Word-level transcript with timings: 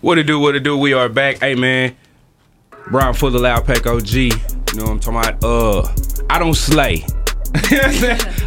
What 0.00 0.16
it 0.16 0.24
do, 0.28 0.38
what 0.38 0.54
it 0.54 0.60
do, 0.60 0.76
we 0.76 0.92
are 0.92 1.08
back. 1.08 1.38
Hey 1.38 1.56
man, 1.56 1.96
Brian 2.88 3.14
Fuller 3.14 3.40
Loud 3.40 3.66
Pack 3.66 3.84
OG. 3.84 4.12
You 4.12 4.30
know 4.74 4.84
what 4.84 4.90
I'm 4.90 5.00
talking 5.00 5.18
about? 5.18 5.44
Uh 5.44 5.92
I 6.30 6.38
don't 6.38 6.54
slay. 6.54 7.04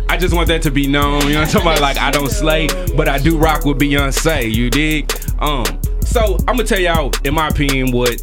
I 0.07 0.17
just 0.17 0.33
want 0.33 0.47
that 0.47 0.61
to 0.63 0.71
be 0.71 0.87
known. 0.87 1.23
You 1.23 1.33
know 1.33 1.41
what 1.41 1.47
I'm 1.47 1.51
talking 1.51 1.67
about? 1.67 1.81
Like 1.81 1.97
I 1.97 2.09
don't 2.09 2.31
slay, 2.31 2.67
but 2.95 3.09
I 3.09 3.17
do 3.17 3.37
rock 3.37 3.65
with 3.65 3.79
Beyonce. 3.79 4.49
You 4.53 4.69
dig? 4.69 5.11
Um, 5.39 5.65
so 6.05 6.37
I'm 6.47 6.55
gonna 6.55 6.63
tell 6.63 6.79
y'all, 6.79 7.11
in 7.25 7.33
my 7.33 7.49
opinion, 7.49 7.91
what 7.91 8.21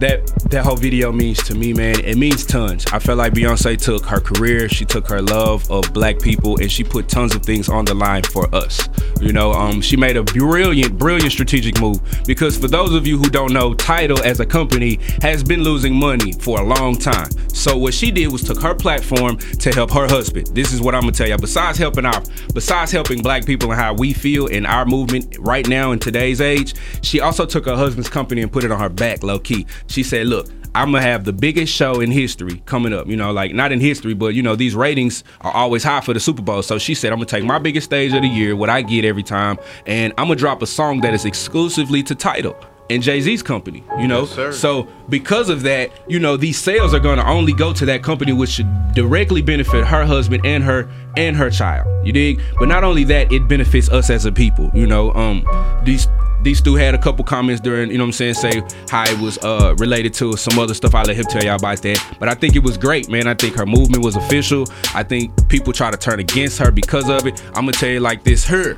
that 0.00 0.26
that 0.50 0.64
whole 0.64 0.76
video 0.76 1.12
means 1.12 1.42
to 1.44 1.54
me, 1.54 1.72
man. 1.72 2.00
It 2.00 2.16
means 2.16 2.44
tons. 2.44 2.86
I 2.86 2.98
felt 2.98 3.18
like 3.18 3.34
Beyonce 3.34 3.80
took 3.80 4.04
her 4.06 4.18
career, 4.18 4.68
she 4.68 4.84
took 4.84 5.06
her 5.08 5.22
love 5.22 5.70
of 5.70 5.92
black 5.92 6.18
people, 6.18 6.58
and 6.58 6.70
she 6.70 6.82
put 6.82 7.08
tons 7.08 7.34
of 7.34 7.42
things 7.44 7.68
on 7.68 7.84
the 7.84 7.94
line 7.94 8.22
for 8.24 8.52
us. 8.54 8.88
You 9.20 9.32
know, 9.32 9.52
um, 9.52 9.80
she 9.80 9.96
made 9.96 10.16
a 10.16 10.22
brilliant, 10.22 10.98
brilliant 10.98 11.32
strategic 11.32 11.78
move 11.80 12.00
because 12.26 12.58
for 12.58 12.68
those 12.68 12.94
of 12.94 13.06
you 13.06 13.18
who 13.18 13.28
don't 13.28 13.52
know, 13.52 13.74
Tidal 13.74 14.22
as 14.22 14.40
a 14.40 14.46
company 14.46 14.98
has 15.22 15.44
been 15.44 15.62
losing 15.62 15.94
money 15.94 16.32
for 16.32 16.60
a 16.60 16.64
long 16.64 16.96
time. 16.96 17.28
So 17.48 17.76
what 17.76 17.92
she 17.92 18.10
did 18.10 18.32
was 18.32 18.42
took 18.42 18.60
her 18.62 18.74
platform 18.74 19.36
to 19.36 19.70
help 19.70 19.90
her 19.92 20.08
husband. 20.08 20.46
This 20.48 20.72
is 20.72 20.80
what 20.80 20.94
I'm 20.94 21.02
gonna 21.02 21.12
tell 21.12 21.28
you. 21.28 21.36
Besides 21.36 21.76
helping 21.78 22.06
out, 22.06 22.28
besides 22.54 22.90
helping 22.90 23.22
black 23.22 23.44
people 23.44 23.70
and 23.70 23.78
how 23.78 23.92
we 23.92 24.14
feel 24.14 24.46
in 24.46 24.64
our 24.64 24.86
movement 24.86 25.36
right 25.38 25.68
now 25.68 25.92
in 25.92 25.98
today's 25.98 26.40
age, 26.40 26.74
she 27.02 27.20
also 27.20 27.44
took 27.44 27.66
her 27.66 27.76
husband's 27.76 28.08
company 28.08 28.40
and 28.40 28.50
put 28.50 28.64
it 28.64 28.72
on 28.72 28.80
her 28.80 28.88
back, 28.88 29.22
low 29.22 29.38
key. 29.38 29.66
She 29.90 30.02
said, 30.02 30.28
"Look, 30.28 30.46
I'm 30.74 30.92
gonna 30.92 31.02
have 31.02 31.24
the 31.24 31.32
biggest 31.32 31.74
show 31.74 32.00
in 32.00 32.10
history 32.10 32.62
coming 32.64 32.92
up. 32.92 33.08
You 33.08 33.16
know, 33.16 33.32
like 33.32 33.52
not 33.52 33.72
in 33.72 33.80
history, 33.80 34.14
but 34.14 34.34
you 34.34 34.42
know, 34.42 34.54
these 34.54 34.74
ratings 34.74 35.24
are 35.40 35.52
always 35.52 35.82
high 35.82 36.00
for 36.00 36.14
the 36.14 36.20
Super 36.20 36.42
Bowl. 36.42 36.62
So 36.62 36.78
she 36.78 36.94
said, 36.94 37.12
I'm 37.12 37.18
gonna 37.18 37.26
take 37.26 37.44
my 37.44 37.58
biggest 37.58 37.86
stage 37.86 38.12
of 38.14 38.22
the 38.22 38.28
year, 38.28 38.54
what 38.54 38.70
I 38.70 38.82
get 38.82 39.04
every 39.04 39.24
time, 39.24 39.58
and 39.86 40.12
I'm 40.16 40.26
gonna 40.26 40.36
drop 40.36 40.62
a 40.62 40.66
song 40.66 41.00
that 41.00 41.12
is 41.12 41.24
exclusively 41.24 42.02
to 42.04 42.14
Tidal 42.14 42.56
and 42.88 43.02
Jay 43.02 43.20
Z's 43.20 43.42
company. 43.42 43.84
You 43.98 44.06
know, 44.06 44.28
Yes, 44.36 44.58
so 44.58 44.86
because 45.08 45.48
of 45.48 45.62
that, 45.62 45.90
you 46.08 46.20
know, 46.20 46.36
these 46.36 46.58
sales 46.58 46.94
are 46.94 47.00
gonna 47.00 47.24
only 47.24 47.52
go 47.52 47.72
to 47.72 47.84
that 47.86 48.04
company, 48.04 48.32
which 48.32 48.50
should 48.50 48.68
directly 48.94 49.42
benefit 49.42 49.84
her 49.86 50.04
husband 50.04 50.46
and 50.46 50.62
her 50.62 50.88
and 51.16 51.36
her 51.36 51.50
child. 51.50 51.88
You 52.06 52.12
dig? 52.12 52.40
But 52.60 52.68
not 52.68 52.84
only 52.84 53.02
that, 53.04 53.32
it 53.32 53.48
benefits 53.48 53.88
us 53.90 54.08
as 54.08 54.24
a 54.24 54.30
people. 54.32 54.70
You 54.72 54.86
know, 54.86 55.12
um, 55.14 55.44
these 55.84 56.06
these 56.42 56.60
two 56.60 56.74
had 56.74 56.94
a 56.94 56.98
couple 56.98 57.24
comments 57.24 57.60
during, 57.60 57.90
you 57.90 57.98
know 57.98 58.04
what 58.04 58.08
I'm 58.08 58.12
saying, 58.12 58.34
say 58.34 58.62
how 58.88 59.04
it 59.04 59.18
was 59.20 59.38
uh 59.38 59.74
related 59.78 60.14
to 60.14 60.36
some 60.36 60.58
other 60.58 60.74
stuff. 60.74 60.94
I'll 60.94 61.04
let 61.04 61.16
him 61.16 61.24
tell 61.26 61.42
y'all 61.42 61.56
about 61.56 61.82
that. 61.82 62.16
But 62.18 62.28
I 62.28 62.34
think 62.34 62.56
it 62.56 62.62
was 62.62 62.76
great, 62.76 63.08
man. 63.08 63.26
I 63.26 63.34
think 63.34 63.56
her 63.56 63.66
movement 63.66 64.04
was 64.04 64.16
official. 64.16 64.66
I 64.94 65.02
think 65.02 65.48
people 65.48 65.72
try 65.72 65.90
to 65.90 65.96
turn 65.96 66.20
against 66.20 66.58
her 66.58 66.70
because 66.70 67.08
of 67.08 67.26
it. 67.26 67.42
I'm 67.48 67.66
gonna 67.66 67.72
tell 67.72 67.90
you 67.90 68.00
like 68.00 68.24
this, 68.24 68.44
her. 68.46 68.76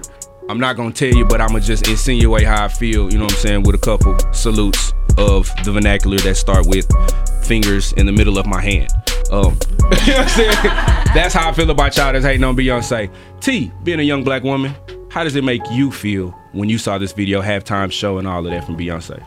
I'm 0.48 0.58
not 0.58 0.76
gonna 0.76 0.92
tell 0.92 1.12
you, 1.12 1.24
but 1.24 1.40
I'm 1.40 1.48
gonna 1.48 1.60
just 1.60 1.88
insinuate 1.88 2.44
how 2.44 2.64
I 2.64 2.68
feel, 2.68 3.10
you 3.12 3.18
know 3.18 3.24
what 3.24 3.34
I'm 3.34 3.38
saying, 3.38 3.62
with 3.62 3.76
a 3.76 3.78
couple 3.78 4.18
salutes 4.32 4.92
of 5.16 5.50
the 5.64 5.72
vernacular 5.72 6.18
that 6.18 6.36
start 6.36 6.66
with 6.66 6.86
fingers 7.44 7.92
in 7.94 8.06
the 8.06 8.12
middle 8.12 8.38
of 8.38 8.46
my 8.46 8.60
hand. 8.60 8.90
Um, 9.30 9.56
you 10.04 10.12
know 10.12 10.18
what 10.18 10.18
I'm 10.18 10.28
saying? 10.28 10.50
That's 11.14 11.34
how 11.34 11.48
I 11.48 11.52
feel 11.52 11.70
about 11.70 11.96
y'all 11.96 12.12
that's 12.12 12.24
hating 12.24 12.44
on 12.44 12.56
Beyonce. 12.56 13.10
T, 13.40 13.72
being 13.82 14.00
a 14.00 14.02
young 14.02 14.24
black 14.24 14.42
woman, 14.42 14.74
how 15.12 15.22
does 15.22 15.36
it 15.36 15.44
make 15.44 15.60
you 15.70 15.90
feel 15.90 16.30
when 16.52 16.70
you 16.70 16.78
saw 16.78 16.96
this 16.96 17.12
video, 17.12 17.42
halftime 17.42 17.92
show, 17.92 18.16
and 18.16 18.26
all 18.26 18.44
of 18.44 18.50
that 18.50 18.64
from 18.64 18.78
Beyonce? 18.78 19.22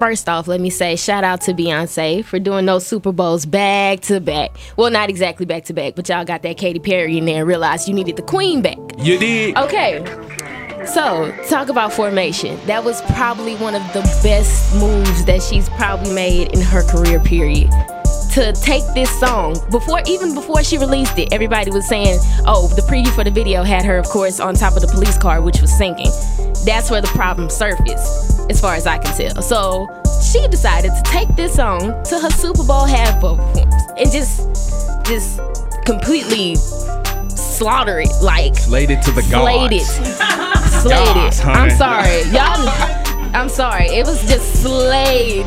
First 0.00 0.28
off, 0.28 0.48
let 0.48 0.60
me 0.60 0.70
say 0.70 0.96
shout 0.96 1.22
out 1.22 1.40
to 1.42 1.54
Beyonce 1.54 2.24
for 2.24 2.40
doing 2.40 2.66
those 2.66 2.84
Super 2.84 3.12
Bowls 3.12 3.46
back 3.46 4.00
to 4.02 4.18
back. 4.18 4.50
Well, 4.76 4.90
not 4.90 5.08
exactly 5.08 5.46
back 5.46 5.66
to 5.66 5.72
back, 5.72 5.94
but 5.94 6.08
y'all 6.08 6.24
got 6.24 6.42
that 6.42 6.56
Katy 6.56 6.80
Perry 6.80 7.16
in 7.16 7.26
there 7.26 7.38
and 7.38 7.46
realized 7.46 7.86
you 7.86 7.94
needed 7.94 8.16
the 8.16 8.22
queen 8.22 8.60
back. 8.60 8.76
You 8.98 9.16
did. 9.16 9.56
Okay. 9.56 10.04
So, 10.84 11.32
talk 11.48 11.68
about 11.68 11.92
formation. 11.92 12.58
That 12.66 12.84
was 12.84 13.00
probably 13.12 13.54
one 13.56 13.76
of 13.76 13.82
the 13.92 14.00
best 14.22 14.74
moves 14.74 15.24
that 15.26 15.42
she's 15.42 15.68
probably 15.70 16.12
made 16.12 16.52
in 16.52 16.60
her 16.60 16.82
career 16.82 17.20
period. 17.20 17.70
To 18.34 18.52
take 18.52 18.82
this 18.94 19.08
song 19.20 19.54
before 19.70 20.00
even 20.08 20.34
before 20.34 20.64
she 20.64 20.76
released 20.76 21.16
it, 21.18 21.32
everybody 21.32 21.70
was 21.70 21.88
saying, 21.88 22.18
"Oh, 22.46 22.66
the 22.74 22.82
preview 22.82 23.14
for 23.14 23.22
the 23.22 23.30
video 23.30 23.62
had 23.62 23.84
her, 23.84 23.96
of 23.96 24.06
course, 24.06 24.40
on 24.40 24.56
top 24.56 24.74
of 24.74 24.82
the 24.82 24.88
police 24.88 25.16
car, 25.16 25.40
which 25.40 25.60
was 25.60 25.72
sinking." 25.72 26.10
That's 26.64 26.90
where 26.90 27.00
the 27.00 27.12
problem 27.14 27.48
surfaced, 27.48 28.50
as 28.50 28.60
far 28.60 28.74
as 28.74 28.88
I 28.88 28.98
can 28.98 29.16
tell. 29.16 29.40
So 29.40 29.86
she 30.20 30.48
decided 30.48 30.90
to 30.96 31.02
take 31.04 31.28
this 31.36 31.54
song 31.54 32.02
to 32.06 32.18
her 32.18 32.30
Super 32.30 32.64
Bowl 32.64 32.86
half 32.86 33.20
performance 33.20 33.74
and 33.96 34.10
just, 34.10 34.48
just 35.06 35.40
completely 35.84 36.56
slaughter 37.36 38.00
it, 38.00 38.10
like 38.20 38.56
Slayed 38.56 38.90
it 38.90 39.02
to 39.02 39.12
the 39.12 39.22
slayed 39.22 39.72
it, 39.72 39.84
slayed 39.84 41.14
Gods, 41.14 41.38
it. 41.38 41.42
honey. 41.44 41.70
I'm 41.70 41.76
sorry, 41.76 42.22
y'all. 42.32 43.32
I'm 43.32 43.48
sorry. 43.48 43.86
It 43.86 44.04
was 44.06 44.26
just 44.28 44.62
slayed, 44.62 45.46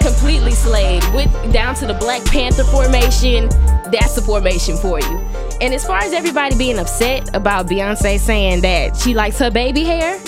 completely 0.00 0.52
slayed. 0.52 1.02
With 1.14 1.30
down 1.52 1.74
to 1.76 1.86
the 1.86 1.94
Black 1.94 2.24
Panther 2.26 2.64
formation. 2.64 3.48
That's 3.90 4.14
the 4.14 4.22
formation 4.22 4.76
for 4.76 5.00
you. 5.00 5.18
And 5.60 5.74
as 5.74 5.84
far 5.84 5.98
as 5.98 6.12
everybody 6.12 6.56
being 6.56 6.78
upset 6.78 7.34
about 7.34 7.66
Beyonce 7.66 8.18
saying 8.18 8.60
that 8.62 8.96
she 8.96 9.14
likes 9.14 9.38
her 9.38 9.50
baby 9.50 9.82
hair, 9.84 10.18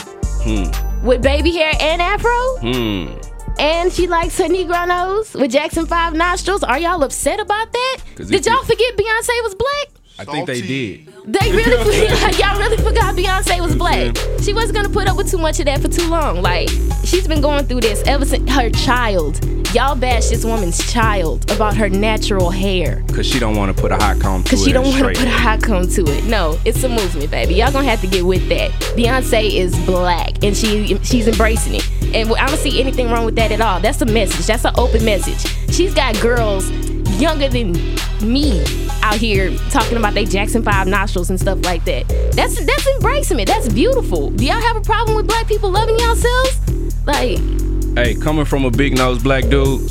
with 1.03 1.22
baby 1.22 1.53
hair 1.53 1.72
and 1.81 2.03
afro, 2.03 2.31
Hmm. 2.60 3.15
and 3.60 3.93
she 3.93 4.06
likes 4.09 4.37
her 4.38 4.44
Negro 4.44 4.87
nose 4.88 5.33
with 5.34 5.53
Jackson 5.53 5.87
Five 5.87 6.15
nostrils, 6.15 6.62
are 6.65 6.78
y'all 6.78 7.03
upset 7.04 7.39
about 7.41 7.72
that? 7.72 7.97
Did 8.16 8.44
y'all 8.47 8.65
forget 8.65 8.97
Beyonce 8.97 9.43
was 9.44 9.54
black? 9.54 9.89
I 10.19 10.25
think 10.25 10.47
they 10.47 10.60
did. 10.60 11.09
They 11.27 11.53
really, 11.56 12.10
like, 12.21 12.39
y'all 12.41 12.59
really 12.59 12.77
forgot 12.77 13.15
Beyonce 13.15 13.60
was 13.60 13.75
black. 13.77 14.16
She 14.43 14.53
wasn't 14.53 14.75
gonna 14.75 14.91
put 14.91 15.09
up 15.09 15.16
with 15.16 15.31
too 15.31 15.39
much 15.39 15.59
of 15.60 15.66
that 15.66 15.81
for 15.81 15.89
too 15.89 16.09
long. 16.09 16.43
Like, 16.43 16.69
she's 17.04 17.27
been 17.28 17.41
going 17.41 17.65
through 17.66 17.81
this 17.81 18.03
ever 18.06 18.25
since 18.25 18.50
her 18.50 18.71
child. 18.71 19.41
Y'all 19.75 19.97
bash 19.97 20.28
this 20.28 20.44
woman's 20.44 20.93
child 20.93 21.50
about 21.50 21.75
her 21.75 21.88
natural 21.88 22.50
hair. 22.50 23.03
Cause 23.15 23.25
she 23.25 23.38
don't 23.38 23.56
want 23.56 23.75
to 23.75 23.81
put 23.81 23.91
a 23.91 23.97
hot 23.97 24.21
comb 24.21 24.43
to 24.43 24.50
Cause 24.50 24.62
she 24.62 24.71
don't 24.71 24.84
want 24.84 24.99
to 24.99 25.19
put 25.19 25.27
a 25.27 25.31
hot 25.31 25.62
comb 25.62 25.88
to 25.88 26.03
it. 26.09 26.25
No, 26.25 26.59
it's 26.66 26.84
a 26.84 26.91
movement, 26.91 27.31
baby. 27.31 27.55
Y'all 27.55 27.72
gonna 27.72 27.88
have 27.88 28.03
to 28.03 28.06
get 28.06 28.27
with 28.27 28.47
that. 28.50 28.71
Beyonce 28.97 29.50
is 29.50 29.75
black, 29.87 30.44
and 30.44 30.55
she 30.55 30.99
she's 30.99 31.27
embracing 31.27 31.77
it. 31.77 31.91
And 32.15 32.31
I 32.34 32.49
don't 32.49 32.59
see 32.59 32.83
anything 32.83 33.10
wrong 33.10 33.25
with 33.25 33.37
that 33.37 33.50
at 33.50 33.62
all. 33.62 33.81
That's 33.81 34.03
a 34.03 34.05
message. 34.05 34.47
That's 34.47 34.66
an 34.66 34.75
open 34.77 35.06
message. 35.06 35.41
She's 35.75 35.94
got 35.94 36.21
girls 36.21 36.69
younger 37.19 37.49
than 37.49 37.72
me 38.21 38.62
out 39.03 39.15
here 39.15 39.56
talking 39.71 39.97
about 39.97 40.12
they 40.12 40.27
Jackson 40.27 40.62
Five 40.62 40.87
nostrils 40.87 41.31
and 41.31 41.41
stuff 41.41 41.65
like 41.65 41.83
that. 41.87 42.06
That's 42.33 42.62
that's 42.62 42.87
embracing 42.89 43.41
it. 43.41 43.49
That's 43.49 43.72
beautiful. 43.72 44.33
Do 44.33 44.44
y'all 44.44 44.60
have 44.60 44.77
a 44.77 44.83
problem 44.83 45.16
with 45.16 45.27
black 45.27 45.49
people 45.49 45.71
loving 45.71 45.99
yourselves? 45.99 46.59
Like, 47.06 47.39
Hey, 47.94 48.14
coming 48.14 48.47
from 48.47 48.64
a 48.64 48.70
big 48.70 48.97
nose 48.97 49.22
black 49.22 49.48
dude, 49.48 49.91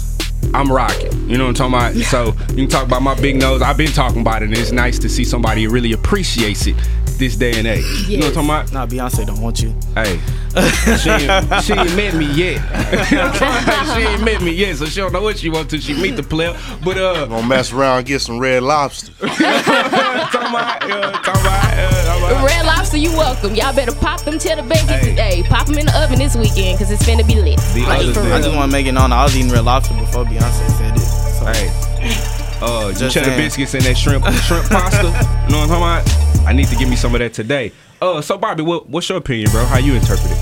I'm 0.56 0.72
rocking. 0.72 1.30
You 1.30 1.38
know 1.38 1.46
what 1.46 1.62
I'm 1.62 1.72
talking 1.72 2.00
about? 2.00 2.06
So 2.08 2.34
you 2.50 2.56
can 2.56 2.68
talk 2.68 2.84
about 2.84 3.04
my 3.04 3.14
big 3.22 3.36
nose. 3.36 3.62
I've 3.62 3.78
been 3.78 3.92
talking 3.92 4.22
about 4.22 4.42
it, 4.42 4.46
and 4.46 4.58
it's 4.58 4.72
nice 4.72 4.98
to 5.00 5.08
see 5.08 5.24
somebody 5.24 5.66
who 5.66 5.70
really 5.70 5.94
appreciates 5.94 6.66
it 6.66 6.76
this 7.22 7.36
day 7.36 7.54
and 7.56 7.68
age. 7.68 7.86
You 8.10 8.18
know 8.18 8.26
what 8.26 8.38
I'm 8.38 8.48
talking 8.48 8.50
about? 8.50 8.74
Nah, 8.74 8.86
Beyonce 8.88 9.28
don't 9.28 9.40
want 9.42 9.62
you. 9.62 9.76
Hey, 9.94 10.20
she 10.98 11.10
ain't, 11.12 11.64
she 11.64 11.74
ain't 11.74 11.96
met 11.96 12.16
me 12.16 12.26
yet. 12.34 12.58
she 13.96 14.02
ain't 14.02 14.24
met 14.24 14.42
me 14.42 14.52
yet, 14.52 14.76
so 14.78 14.86
she 14.86 15.00
don't 15.02 15.14
know 15.14 15.22
what 15.22 15.38
she 15.38 15.50
want 15.50 15.70
to. 15.70 15.80
She 15.80 15.94
meet 15.94 16.16
the 16.16 16.24
player, 16.24 16.58
but 16.84 16.98
uh, 16.98 17.28
Gonna 17.28 17.48
mess 17.48 17.72
around 17.72 18.00
and 18.00 18.08
get 18.08 18.22
some 18.22 18.40
red 18.40 18.64
lobster. 18.64 19.12
talking 19.20 19.38
about, 19.46 20.82
uh, 20.82 21.12
talking 21.22 21.42
about, 21.42 21.74
uh, 21.78 22.06
talking 22.06 22.24
about. 22.26 22.46
Red 22.48 22.66
Lobster, 22.66 22.98
you 22.98 23.12
welcome. 23.12 23.54
Y'all 23.54 23.76
better 23.76 23.94
pop 23.94 24.22
them 24.22 24.40
cheddar 24.40 24.64
bacon 24.64 24.88
Hey. 24.88 25.10
today. 25.12 25.44
Pop 25.48 25.68
them 25.68 25.78
in 25.78 25.86
the 25.86 25.98
oven 26.02 26.18
this 26.18 26.36
weekend, 26.36 26.80
cause 26.80 26.90
it's 26.90 27.04
finna 27.04 27.26
be 27.28 27.36
lit. 27.36 27.60
The 27.76 27.82
Like, 27.84 28.00
other 28.02 28.14
thing- 28.14 28.32
I 28.32 28.42
just 28.42 28.56
want 28.56 28.72
to 28.72 28.76
make 28.76 28.88
it 28.88 28.94
known 28.94 29.12
I 29.12 29.24
was 29.24 29.38
eating 29.38 29.52
red 29.52 29.64
lobster 29.66 29.94
before 29.94 30.26
Beyonce 30.26 30.70
said 30.78 30.96
it. 30.98 31.02
So, 31.02 31.46
Hey, 31.46 31.70
uh, 32.62 32.88
you 32.94 33.00
Just 33.00 33.14
cheddar 33.14 33.28
saying. 33.28 33.38
biscuits 33.40 33.74
and 33.74 33.84
that 33.84 33.98
shrimp 33.98 34.26
shrimp 34.44 34.70
pasta. 34.70 35.08
You 35.08 35.12
know 35.52 35.60
what 35.60 35.70
I'm 35.72 35.82
talking 36.04 36.12
about? 36.40 36.48
I 36.48 36.54
need 36.54 36.68
to 36.68 36.76
give 36.76 36.90
me 36.90 36.96
some 36.96 37.14
of 37.16 37.20
that 37.20 37.34
today. 37.34 37.72
Uh, 38.02 38.22
so 38.22 38.38
Bobby, 38.38 38.64
what, 38.64 38.90
what's 38.90 39.08
your 39.10 39.18
opinion, 39.20 39.52
bro? 39.52 39.64
How 39.66 39.78
you 39.78 39.94
interpret 39.94 40.32
it? 40.32 40.38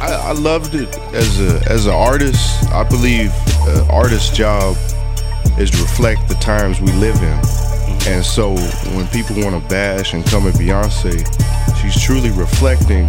I, 0.00 0.28
I 0.28 0.32
loved 0.32 0.74
it 0.74 0.94
as 1.14 1.40
a 1.40 1.60
as 1.70 1.86
an 1.86 1.94
artist. 1.94 2.64
I 2.72 2.84
believe 2.88 3.32
an 3.66 3.88
artist's 3.90 4.36
job 4.36 4.76
is 5.58 5.70
to 5.70 5.78
reflect 5.82 6.28
the 6.28 6.34
times 6.34 6.80
we 6.80 6.92
live 6.92 7.16
in. 7.22 7.38
And 8.12 8.24
so 8.24 8.54
when 8.94 9.06
people 9.08 9.36
want 9.42 9.60
to 9.60 9.68
bash 9.68 10.12
and 10.14 10.24
come 10.26 10.46
at 10.46 10.54
Beyonce, 10.54 11.16
she's 11.80 12.00
truly 12.00 12.30
reflecting 12.30 13.08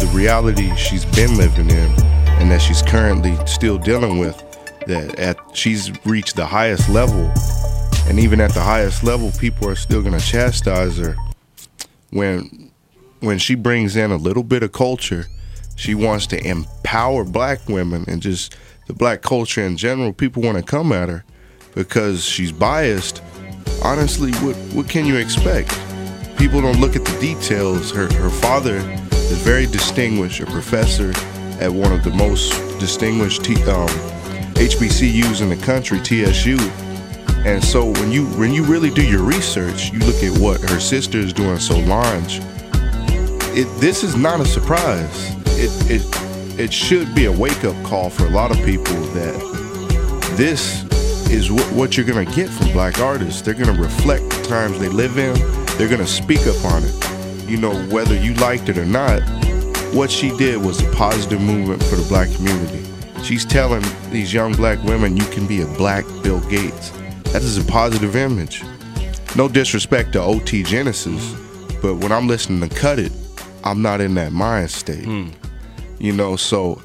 the 0.00 0.08
reality 0.14 0.74
she's 0.76 1.04
been 1.04 1.36
living 1.36 1.68
in 1.68 1.90
and 2.40 2.50
that 2.50 2.62
she's 2.62 2.80
currently 2.80 3.36
still 3.46 3.76
dealing 3.76 4.18
with. 4.18 4.40
That 4.86 5.18
at 5.18 5.38
she's 5.54 5.92
reached 6.06 6.36
the 6.36 6.46
highest 6.46 6.88
level, 6.88 7.32
and 8.08 8.18
even 8.18 8.40
at 8.40 8.52
the 8.52 8.62
highest 8.62 9.04
level, 9.04 9.30
people 9.38 9.68
are 9.68 9.76
still 9.76 10.02
gonna 10.02 10.20
chastise 10.20 10.96
her 10.98 11.16
when 12.10 12.70
when 13.20 13.38
she 13.38 13.54
brings 13.54 13.96
in 13.96 14.10
a 14.10 14.16
little 14.16 14.42
bit 14.42 14.62
of 14.62 14.72
culture, 14.72 15.26
she 15.76 15.94
wants 15.94 16.26
to 16.28 16.46
empower 16.46 17.24
black 17.24 17.68
women 17.68 18.04
and 18.08 18.22
just 18.22 18.56
the 18.86 18.94
black 18.94 19.22
culture 19.22 19.62
in 19.62 19.76
general. 19.76 20.12
People 20.12 20.42
want 20.42 20.56
to 20.56 20.62
come 20.62 20.92
at 20.92 21.08
her 21.08 21.24
because 21.74 22.24
she's 22.24 22.52
biased. 22.52 23.22
Honestly, 23.82 24.32
what 24.44 24.56
what 24.74 24.88
can 24.88 25.06
you 25.06 25.16
expect? 25.16 25.68
People 26.36 26.60
don't 26.60 26.80
look 26.80 26.96
at 26.96 27.04
the 27.04 27.18
details. 27.20 27.90
Her 27.90 28.12
her 28.14 28.30
father 28.30 28.76
is 29.12 29.40
very 29.42 29.66
distinguished, 29.66 30.40
a 30.40 30.46
professor 30.46 31.12
at 31.60 31.70
one 31.70 31.92
of 31.92 32.02
the 32.02 32.10
most 32.10 32.50
distinguished 32.80 33.44
T, 33.44 33.54
um, 33.64 33.86
HBCUs 34.60 35.40
in 35.40 35.48
the 35.48 35.56
country, 35.56 35.98
TSU. 36.00 36.58
And 37.46 37.64
so 37.64 37.86
when 37.92 38.12
you 38.12 38.26
when 38.36 38.52
you 38.52 38.62
really 38.62 38.90
do 38.90 39.02
your 39.02 39.22
research, 39.22 39.90
you 39.90 40.00
look 40.00 40.22
at 40.22 40.38
what 40.38 40.60
her 40.60 40.78
sister 40.78 41.16
is 41.16 41.32
doing, 41.32 41.58
Solange. 41.58 42.40
It 43.56 43.64
this 43.80 44.04
is 44.04 44.16
not 44.16 44.38
a 44.38 44.44
surprise. 44.44 45.30
It 45.58 45.72
it 45.90 46.60
it 46.60 46.72
should 46.74 47.14
be 47.14 47.24
a 47.24 47.32
wake 47.32 47.64
up 47.64 47.74
call 47.86 48.10
for 48.10 48.26
a 48.26 48.28
lot 48.28 48.50
of 48.50 48.62
people 48.62 48.92
that 49.14 49.34
this 50.36 50.84
is 51.30 51.50
what, 51.50 51.64
what 51.72 51.96
you're 51.96 52.04
gonna 52.04 52.26
get 52.26 52.50
from 52.50 52.70
black 52.72 53.00
artists. 53.00 53.40
They're 53.40 53.54
gonna 53.54 53.80
reflect 53.80 54.28
the 54.28 54.42
times 54.42 54.78
they 54.78 54.88
live 54.90 55.16
in. 55.16 55.38
They're 55.78 55.88
gonna 55.88 56.06
speak 56.06 56.46
up 56.46 56.62
on 56.66 56.84
it. 56.84 57.48
You 57.48 57.56
know 57.56 57.72
whether 57.86 58.14
you 58.14 58.34
liked 58.34 58.68
it 58.68 58.76
or 58.76 58.84
not. 58.84 59.22
What 59.94 60.10
she 60.10 60.36
did 60.36 60.62
was 60.62 60.82
a 60.82 60.90
positive 60.92 61.40
movement 61.40 61.82
for 61.84 61.96
the 61.96 62.06
black 62.10 62.30
community. 62.34 62.89
She's 63.22 63.44
telling 63.44 63.84
these 64.10 64.32
young 64.32 64.52
black 64.54 64.82
women 64.82 65.16
you 65.16 65.24
can 65.26 65.46
be 65.46 65.62
a 65.62 65.66
black 65.66 66.04
Bill 66.22 66.40
Gates. 66.48 66.90
That 67.32 67.42
is 67.42 67.56
a 67.58 67.64
positive 67.64 68.16
image. 68.16 68.62
No 69.36 69.48
disrespect 69.48 70.14
to 70.14 70.20
OT 70.20 70.62
Genasis, 70.62 71.34
but 71.80 71.96
when 71.96 72.10
I'm 72.10 72.26
listening 72.26 72.68
to 72.68 72.74
Cut 72.74 72.98
It, 72.98 73.12
I'm 73.62 73.82
not 73.82 74.00
in 74.00 74.14
that 74.14 74.32
mind 74.32 74.70
state. 74.70 75.04
Hmm. 75.04 75.28
You 75.98 76.12
know, 76.12 76.34
so 76.34 76.82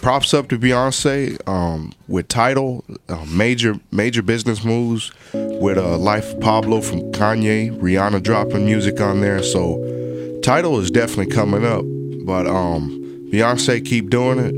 props 0.00 0.32
up 0.32 0.48
to 0.48 0.58
Beyonce 0.58 1.36
um, 1.48 1.92
with 2.08 2.28
Tidal, 2.28 2.84
uh, 3.08 3.24
major 3.26 3.78
major 3.92 4.22
business 4.22 4.64
moves 4.64 5.12
with 5.32 5.78
uh, 5.78 5.96
Life 5.98 6.32
of 6.34 6.40
Pablo 6.40 6.80
from 6.80 7.00
Kanye, 7.12 7.76
Rihanna 7.78 8.22
dropping 8.22 8.64
music 8.64 9.00
on 9.00 9.20
there. 9.20 9.42
So 9.42 10.40
Tidal 10.42 10.80
is 10.80 10.90
definitely 10.90 11.32
coming 11.32 11.64
up, 11.64 11.84
but 12.24 12.46
um, 12.46 12.90
Beyonce 13.30 13.84
keep 13.84 14.10
doing 14.10 14.38
it, 14.38 14.54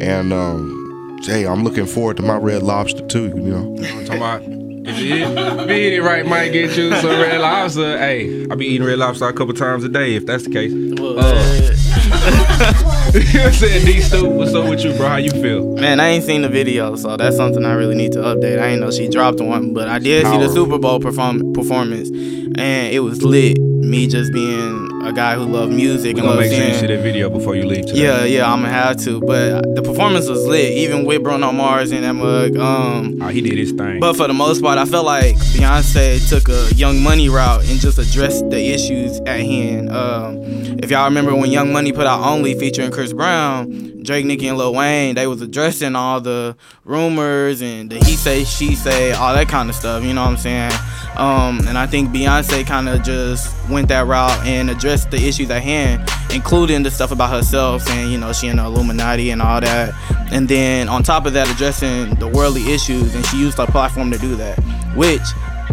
and 0.00 0.32
um, 0.32 1.18
hey, 1.24 1.46
I'm 1.46 1.64
looking 1.64 1.86
forward 1.86 2.16
to 2.18 2.22
my 2.22 2.36
Red 2.36 2.62
Lobster 2.62 3.06
too. 3.06 3.28
You 3.28 3.34
know. 3.34 3.76
I'm 3.78 4.04
talking 4.04 4.16
about 4.16 4.42
if 4.86 4.98
you 4.98 5.14
eat, 5.14 5.22
if 5.22 5.70
it 5.70 6.02
right, 6.02 6.26
might 6.26 6.50
get 6.50 6.76
you 6.76 6.94
some 6.96 7.08
red 7.10 7.40
lobster. 7.40 7.96
Hey, 7.96 8.46
I 8.50 8.54
be 8.54 8.66
eating 8.66 8.86
red 8.86 8.98
lobster 8.98 9.26
a 9.26 9.32
couple 9.32 9.54
times 9.54 9.82
a 9.82 9.88
day 9.88 10.14
if 10.14 10.26
that's 10.26 10.44
the 10.44 10.50
case. 10.50 10.72
Uh, 10.72 10.74
you 13.14 13.38
know 13.38 13.44
what 13.44 13.46
I'm 13.46 13.52
saying? 13.52 13.86
D 13.86 14.00
Stoop, 14.02 14.30
what's 14.32 14.52
up 14.54 14.68
with 14.68 14.84
you, 14.84 14.92
bro? 14.94 15.08
How 15.08 15.16
you 15.16 15.30
feel? 15.30 15.74
Man, 15.76 16.00
I 16.00 16.08
ain't 16.08 16.24
seen 16.24 16.42
the 16.42 16.50
video, 16.50 16.96
so 16.96 17.16
that's 17.16 17.34
something 17.36 17.64
I 17.64 17.72
really 17.72 17.94
need 17.94 18.12
to 18.12 18.18
update. 18.18 18.60
I 18.60 18.66
ain't 18.68 18.82
know 18.82 18.90
she 18.90 19.08
dropped 19.08 19.40
one, 19.40 19.72
but 19.72 19.88
I 19.88 19.98
did 19.98 20.26
see 20.26 20.36
the 20.36 20.50
Super 20.50 20.78
Bowl 20.78 21.00
perform- 21.00 21.54
performance, 21.54 22.10
and 22.10 22.92
it 22.92 23.00
was 23.00 23.22
lit. 23.22 23.56
Me 23.84 24.06
just 24.06 24.32
being 24.32 24.90
a 25.04 25.12
guy 25.12 25.34
who 25.34 25.44
love 25.44 25.70
music 25.70 26.14
We 26.16 26.20
and 26.20 26.28
gonna 26.28 26.40
make 26.40 26.52
sure 26.52 26.64
you 26.66 26.74
see 26.74 26.86
that 26.86 27.02
video 27.02 27.28
before 27.28 27.54
you 27.54 27.64
leave 27.66 27.86
today. 27.86 28.02
Yeah, 28.02 28.24
yeah, 28.24 28.50
I'm 28.50 28.62
gonna 28.62 28.72
have 28.72 28.96
to. 29.04 29.20
But 29.20 29.74
the 29.74 29.82
performance 29.82 30.28
was 30.28 30.44
lit, 30.46 30.72
even 30.72 31.04
with 31.04 31.22
Bruno 31.22 31.52
Mars 31.52 31.92
and 31.92 32.02
that 32.04 32.14
mug. 32.14 32.56
Um, 32.56 33.18
Oh, 33.22 33.28
he 33.28 33.40
did 33.40 33.58
his 33.58 33.72
thing. 33.72 34.00
but 34.00 34.14
for 34.16 34.26
the 34.26 34.32
most 34.34 34.62
part, 34.62 34.78
I 34.78 34.84
felt 34.86 35.04
like 35.06 35.36
Beyonce 35.54 36.26
took 36.28 36.48
a 36.48 36.74
Young 36.74 37.02
Money 37.02 37.28
route 37.28 37.68
and 37.70 37.78
just 37.78 37.98
addressed 37.98 38.48
the 38.50 38.58
issues 38.72 39.20
at 39.26 39.40
hand. 39.40 39.90
Um, 39.92 40.63
if 40.82 40.90
y'all 40.90 41.04
remember 41.04 41.34
when 41.34 41.50
Young 41.50 41.72
Money 41.72 41.92
put 41.92 42.06
out 42.06 42.20
Only 42.20 42.58
featuring 42.58 42.90
Chris 42.90 43.12
Brown, 43.12 44.02
Drake, 44.02 44.26
Nicki, 44.26 44.48
and 44.48 44.58
Lil 44.58 44.74
Wayne, 44.74 45.14
they 45.14 45.26
was 45.26 45.40
addressing 45.40 45.94
all 45.96 46.20
the 46.20 46.56
rumors 46.84 47.62
and 47.62 47.90
the 47.90 47.96
he 48.04 48.16
say, 48.16 48.44
she 48.44 48.74
say, 48.74 49.12
all 49.12 49.34
that 49.34 49.48
kind 49.48 49.70
of 49.70 49.76
stuff. 49.76 50.02
You 50.04 50.12
know 50.12 50.22
what 50.22 50.30
I'm 50.30 50.36
saying? 50.36 50.72
Um, 51.16 51.60
and 51.68 51.78
I 51.78 51.86
think 51.86 52.10
Beyonce 52.10 52.66
kind 52.66 52.88
of 52.88 53.02
just 53.02 53.54
went 53.70 53.88
that 53.88 54.06
route 54.06 54.44
and 54.44 54.68
addressed 54.68 55.10
the 55.10 55.16
issues 55.16 55.48
at 55.50 55.62
hand, 55.62 56.08
including 56.32 56.82
the 56.82 56.90
stuff 56.90 57.12
about 57.12 57.30
herself 57.30 57.88
and 57.90 58.10
you 58.10 58.18
know 58.18 58.32
she 58.32 58.48
in 58.48 58.56
the 58.56 58.64
Illuminati 58.64 59.30
and 59.30 59.40
all 59.40 59.60
that. 59.60 59.94
And 60.32 60.48
then 60.48 60.88
on 60.88 61.02
top 61.02 61.26
of 61.26 61.32
that, 61.34 61.48
addressing 61.48 62.16
the 62.16 62.26
worldly 62.26 62.72
issues, 62.72 63.14
and 63.14 63.24
she 63.26 63.38
used 63.38 63.58
her 63.58 63.66
platform 63.66 64.10
to 64.10 64.18
do 64.18 64.34
that, 64.36 64.58
which 64.96 65.22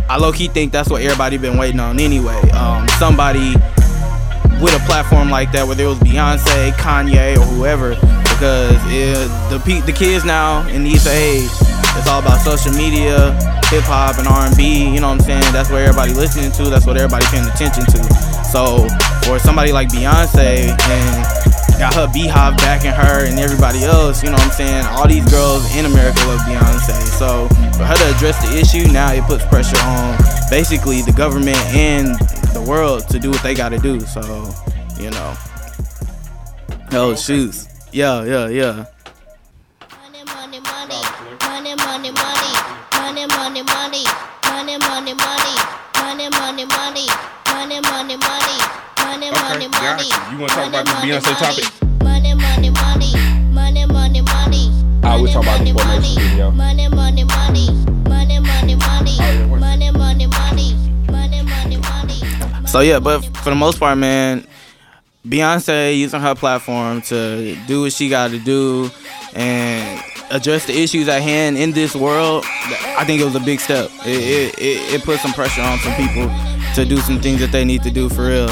I 0.10 0.18
low 0.18 0.32
key 0.32 0.48
think 0.48 0.72
that's 0.72 0.90
what 0.90 1.02
everybody 1.02 1.38
been 1.38 1.58
waiting 1.58 1.80
on 1.80 2.00
anyway. 2.00 2.40
Um, 2.52 2.88
somebody 3.00 3.56
with 4.62 4.78
a 4.78 4.84
platform 4.86 5.30
like 5.30 5.52
that, 5.52 5.68
whether 5.68 5.84
it 5.84 5.88
was 5.88 6.00
Beyonce, 6.00 6.72
Kanye, 6.74 7.36
or 7.36 7.46
whoever, 7.58 7.96
because 8.38 8.78
it, 8.94 9.28
the 9.50 9.82
the 9.86 9.92
kids 9.92 10.24
now 10.24 10.66
in 10.68 10.84
these 10.84 11.06
age, 11.08 11.50
it's 11.98 12.08
all 12.08 12.22
about 12.22 12.40
social 12.40 12.72
media, 12.72 13.34
hip 13.74 13.84
hop, 13.90 14.20
and 14.20 14.28
R 14.28 14.46
and 14.46 14.56
B. 14.56 14.86
You 14.88 15.02
know 15.02 15.10
what 15.10 15.20
I'm 15.22 15.42
saying? 15.42 15.50
That's 15.52 15.70
what 15.70 15.82
everybody 15.82 16.14
listening 16.14 16.52
to. 16.54 16.70
That's 16.70 16.86
what 16.86 16.96
everybody 16.96 17.26
paying 17.34 17.50
attention 17.50 17.86
to. 17.90 18.02
So 18.46 18.86
for 19.26 19.40
somebody 19.40 19.72
like 19.72 19.90
Beyonce 19.90 20.70
and 20.78 21.42
got 21.82 21.96
her 21.96 22.06
BeyHive 22.08 22.58
backing 22.62 22.92
her 22.92 23.26
and 23.26 23.40
everybody 23.40 23.84
else, 23.84 24.22
you 24.22 24.30
know 24.30 24.38
what 24.38 24.46
I'm 24.46 24.52
saying? 24.52 24.86
All 24.94 25.08
these 25.08 25.26
girls 25.32 25.66
in 25.76 25.86
America 25.86 26.20
love 26.30 26.42
Beyonce. 26.46 27.02
So 27.18 27.50
for 27.74 27.84
her 27.84 27.96
to 27.96 28.08
address 28.16 28.38
the 28.46 28.54
issue, 28.60 28.92
now 28.92 29.12
it 29.12 29.24
puts 29.24 29.44
pressure 29.46 29.80
on 29.82 30.18
basically 30.50 31.02
the 31.02 31.14
government 31.14 31.58
and 31.74 32.14
the 32.64 32.70
world 32.70 33.08
to 33.10 33.20
do 33.20 33.30
what 33.30 33.42
they 33.44 33.54
got 33.54 33.70
to 33.70 33.78
do. 33.78 34.00
So, 34.02 34.22
you 35.00 35.10
know. 35.12 35.36
Oh, 36.92 37.16
shoes. 37.16 37.68
Yeah, 37.92 38.24
yeah, 38.24 38.48
yeah. 38.48 38.86
Money, 40.02 40.24
money, 40.26 40.60
money. 40.60 41.02
Money, 41.42 41.76
money, 41.76 42.12
money. 42.12 42.52
Money, 42.94 43.26
money, 43.28 43.64
money. 43.64 44.04
Money, 44.46 44.78
money, 44.78 45.14
money. 45.14 45.56
Money, 45.96 46.30
money, 46.30 46.66
money. 46.66 47.08
Money, 47.48 47.80
money, 47.82 48.18
money. 48.18 48.58
Money, 49.00 49.32
money, 49.32 49.68
money. 49.68 50.10
You 50.32 50.38
want 50.40 50.52
to 50.52 50.56
talk 50.56 50.68
about 50.70 50.86
the 50.86 50.92
Beyonce 51.02 51.34
topic? 51.38 52.04
Money, 52.04 52.34
money, 52.34 52.70
money. 52.70 53.12
Money, 53.52 53.86
money, 53.86 54.22
money. 54.22 54.72
I 55.04 55.20
would 55.20 55.32
talk 55.32 55.44
about 55.44 55.60
the 55.60 55.72
Beyonce 55.72 56.16
video. 56.20 56.52
Money, 56.52 56.88
money, 56.88 57.24
money. 57.24 57.81
So 62.72 62.80
yeah, 62.80 63.00
but 63.00 63.20
for 63.40 63.50
the 63.50 63.56
most 63.56 63.82
part, 63.82 63.98
man, 63.98 64.48
Beyonce 65.28 65.98
using 65.98 66.22
her 66.22 66.34
platform 66.34 67.02
to 67.02 67.58
do 67.68 67.82
what 67.82 67.92
she 67.92 68.08
got 68.08 68.32
to 68.32 68.40
do 68.40 68.90
and 69.34 70.02
address 70.30 70.68
the 70.68 70.82
issues 70.82 71.10
at 71.10 71.22
hand 71.22 71.58
in 71.58 71.74
this 71.74 71.94
world. 71.94 72.46
I 72.98 73.04
think 73.04 73.20
it 73.20 73.26
was 73.26 73.36
a 73.36 73.42
big 73.42 73.60
step. 73.60 73.92
It 74.06 74.56
it, 74.56 74.58
it, 74.58 74.94
it 74.94 75.04
put 75.04 75.20
some 75.20 75.34
pressure 75.34 75.62
on 75.62 75.80
some 75.80 75.94
people 75.96 76.32
to 76.76 76.86
do 76.86 76.96
some 77.00 77.20
things 77.20 77.42
that 77.42 77.52
they 77.52 77.66
need 77.66 77.84
to 77.84 77.92
do 77.92 78.08
for 78.08 78.28
real. 78.28 78.48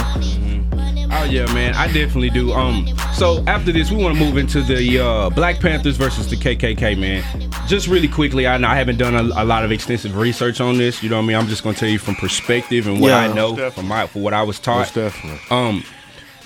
Oh 1.11 1.23
yeah, 1.23 1.51
man, 1.53 1.73
I 1.75 1.87
definitely 1.87 2.29
do. 2.29 2.51
Um, 2.53 2.87
so 3.13 3.43
after 3.47 3.71
this, 3.71 3.89
we 3.91 3.97
want 4.01 4.15
to 4.17 4.23
move 4.23 4.37
into 4.37 4.61
the 4.61 4.99
uh, 4.99 5.29
Black 5.31 5.59
Panthers 5.59 5.97
versus 5.97 6.29
the 6.29 6.35
KKK, 6.35 6.97
man. 6.99 7.23
Just 7.67 7.87
really 7.87 8.07
quickly, 8.07 8.45
I 8.47 8.57
know 8.57 8.67
I 8.67 8.75
haven't 8.75 8.97
done 8.97 9.15
a, 9.15 9.23
a 9.41 9.45
lot 9.45 9.65
of 9.65 9.71
extensive 9.71 10.15
research 10.15 10.61
on 10.61 10.77
this. 10.77 11.01
You 11.01 11.09
know 11.09 11.17
what 11.17 11.23
I 11.23 11.27
mean? 11.27 11.35
I'm 11.37 11.47
just 11.47 11.63
gonna 11.63 11.75
tell 11.75 11.89
you 11.89 11.97
from 11.99 12.15
perspective 12.15 12.87
and 12.87 13.01
what 13.01 13.09
Yeah. 13.09 13.17
I 13.17 13.33
know 13.33 13.71
from 13.71 13.87
my 13.87 14.05
for 14.07 14.19
what 14.19 14.33
I 14.33 14.43
was 14.43 14.59
taught. 14.59 14.93
Definitely. 14.93 15.39
Um, 15.49 15.83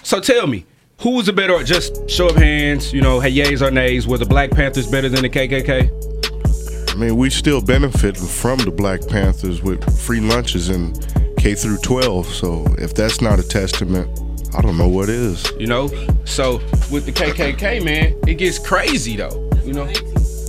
so 0.02 0.20
tell 0.22 0.48
me, 0.48 0.66
who 1.02 1.12
was 1.12 1.26
the 1.26 1.34
better? 1.34 1.62
Just 1.64 2.10
show 2.10 2.30
of 2.30 2.36
hands. 2.38 2.94
You 2.94 3.02
know, 3.02 3.20
hey, 3.20 3.32
yays 3.34 3.62
or 3.62 3.70
nays. 3.70 4.08
Were 4.08 4.18
the 4.18 4.26
Black 4.26 4.52
Panthers 4.52 4.88
better 4.88 5.10
than 5.10 5.24
the 5.24 5.30
KKK? 5.30 6.92
I 6.92 6.96
mean, 6.96 7.18
we 7.18 7.30
still 7.30 7.62
benefit 7.62 8.16
from 8.16 8.60
the 8.60 8.72
Black 8.72 9.06
Panthers 9.08 9.62
with 9.62 9.84
free 10.00 10.22
lunches 10.22 10.70
in 10.70 10.94
K 11.38 11.54
through 11.56 11.78
12. 11.80 12.28
So 12.28 12.66
if 12.78 12.94
that's 12.94 13.20
not 13.20 13.40
a 13.40 13.44
testament, 13.44 14.08
I 14.56 14.62
don't 14.62 14.78
know 14.78 14.88
what 14.88 15.10
is. 15.10 15.52
You 15.60 15.68
know, 15.68 15.88
so 16.26 16.58
with 16.92 17.06
the 17.06 17.12
KKK, 17.12 17.84
man, 17.84 18.16
it 18.28 18.36
gets 18.36 18.60
crazy 18.60 19.16
though. 19.16 19.50
You 19.64 19.74
know. 19.74 19.92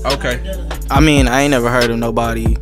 Okay. 0.05 0.41
I 0.91 1.01
mean, 1.01 1.29
I 1.29 1.43
ain't 1.43 1.53
never 1.53 1.71
heard 1.71 1.91
of 1.91 1.99
nobody. 1.99 2.57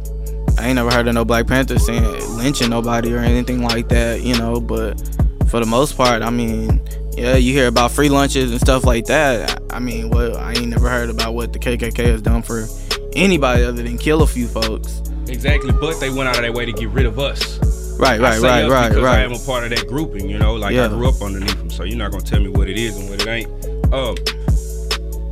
I 0.59 0.67
ain't 0.69 0.77
never 0.77 0.91
heard 0.91 1.09
of 1.09 1.15
no 1.15 1.25
Black 1.25 1.47
Panther 1.47 1.79
saying 1.79 2.05
lynching 2.37 2.71
nobody 2.71 3.13
or 3.13 3.19
anything 3.19 3.63
like 3.63 3.89
that, 3.89 4.21
you 4.23 4.37
know. 4.39 4.61
But 4.61 5.01
for 5.49 5.59
the 5.59 5.67
most 5.67 5.97
part, 5.97 6.23
I 6.23 6.31
mean, 6.31 6.81
yeah, 7.17 7.37
you 7.37 7.53
hear 7.53 7.67
about 7.67 7.91
free 7.91 8.09
lunches 8.09 8.53
and 8.53 8.61
stuff 8.61 8.85
like 8.85 9.07
that. 9.07 9.61
I 9.71 9.81
mean, 9.81 10.11
well, 10.11 10.37
I 10.37 10.53
ain't 10.53 10.69
never 10.69 10.89
heard 10.89 11.11
about 11.11 11.35
what 11.35 11.53
the 11.53 11.59
KKK 11.59 12.07
has 12.07 12.23
done 12.23 12.43
for 12.43 12.67
anybody 13.15 13.65
other 13.65 13.83
than 13.83 13.99
kill 13.99 14.23
a 14.23 14.27
few 14.27 14.47
folks. 14.47 15.03
Exactly, 15.29 15.73
but 15.73 15.99
they 15.99 16.11
went 16.11 16.29
out 16.29 16.37
of 16.37 16.43
their 16.43 16.53
way 16.53 16.65
to 16.65 16.73
get 16.73 16.89
rid 16.91 17.07
of 17.07 17.19
us. 17.19 17.59
Right, 18.03 18.21
I 18.21 18.25
right, 18.25 18.41
say 18.41 18.49
right, 18.49 18.65
us 18.65 18.71
right, 18.73 18.89
because 18.89 19.05
I 19.05 19.21
am 19.21 19.33
a 19.33 19.39
part 19.39 19.63
of 19.63 19.71
that 19.71 19.87
grouping, 19.87 20.29
you 20.29 20.37
know. 20.37 20.55
Like 20.57 20.75
Yeah. 20.75 20.87
I 20.87 20.89
grew 20.89 21.09
up 21.09 21.23
underneath 21.23 21.57
them, 21.57 21.71
so 21.71 21.85
you're 21.85 21.97
not 21.97 22.11
gonna 22.11 22.25
tell 22.25 22.41
me 22.41 22.49
what 22.49 22.69
it 22.69 22.77
is 22.77 22.97
and 22.99 23.09
what 23.09 23.23
it 23.23 23.29
ain't. 23.29 23.49
Um, 23.95 24.17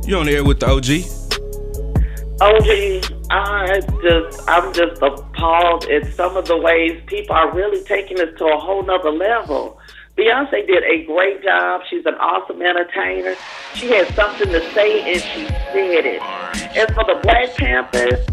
you 0.07 0.17
on 0.17 0.25
there 0.25 0.41
with 0.45 0.61
the 0.61 0.67
OG? 0.67 1.03
OG, 2.39 3.27
I 3.29 3.81
just, 4.01 4.49
I'm 4.49 4.73
just 4.73 5.01
appalled 5.01 5.83
at 5.89 6.13
some 6.13 6.37
of 6.37 6.47
the 6.47 6.55
ways 6.55 7.01
people 7.07 7.35
are 7.35 7.53
really 7.53 7.83
taking 7.83 8.15
this 8.15 8.37
to 8.37 8.45
a 8.45 8.57
whole 8.57 8.83
nother 8.83 9.11
level. 9.11 9.77
Beyonce 10.17 10.65
did 10.65 10.83
a 10.83 11.03
great 11.05 11.43
job. 11.43 11.81
She's 11.89 12.05
an 12.05 12.15
awesome 12.15 12.61
entertainer. 12.61 13.35
She 13.73 13.87
had 13.91 14.07
something 14.15 14.47
to 14.47 14.73
say 14.73 15.11
and 15.11 15.21
she 15.21 15.45
said 15.73 16.05
it. 16.05 16.21
As 16.77 16.89
for 16.95 17.03
the 17.03 17.19
Black 17.21 17.53
Panthers, 17.55 18.25